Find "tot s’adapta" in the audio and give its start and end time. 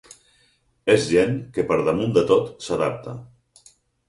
2.33-3.15